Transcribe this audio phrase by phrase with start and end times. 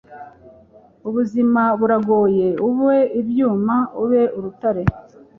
[1.07, 4.83] ubuzima buragoye; ube ibyuma; ube urutare